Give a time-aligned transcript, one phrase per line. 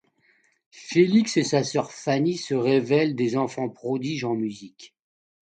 [0.71, 4.95] Felix et sa sœur Fanny se révèlent des enfants prodiges en musique.